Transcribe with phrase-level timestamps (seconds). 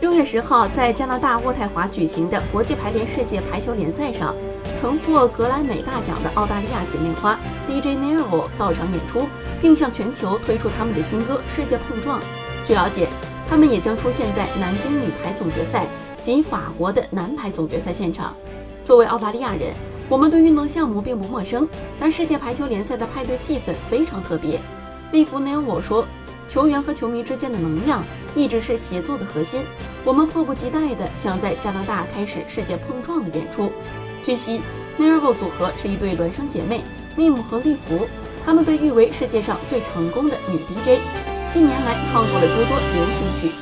[0.00, 4.32] 六月十号，在加拿大渥太华举行的国际排联世界排球联赛上，
[4.76, 7.36] 曾获格莱美大奖的澳大利亚姐妹花
[7.66, 9.28] DJ Nervo 到场演出，
[9.60, 12.20] 并向全球推出他们的新歌《世界碰撞》。
[12.64, 13.08] 据了解，
[13.48, 15.84] 他们也将出现在南京女排总决赛
[16.20, 18.36] 及法国的男排总决赛现场。
[18.84, 19.74] 作为澳大利亚人，
[20.08, 21.68] 我们对运动项目并不陌生，
[21.98, 24.60] 但世界排球联赛的派对气氛非常特别。
[25.10, 26.06] 利弗 Nero 说。
[26.48, 28.02] 球员和球迷之间的能量
[28.34, 29.62] 一直是协作的核心。
[30.04, 33.70] 我们迫不及待地想在加拿大开始世界碰撞的演出。
[34.22, 34.60] 据悉
[34.98, 36.82] ，Nervo 组合是一对孪生姐妹
[37.16, 38.08] ，，Mim 和利弗，
[38.44, 41.00] 她们被誉为世界上最成功的女 DJ，
[41.52, 43.54] 近年来创作了诸多流行曲。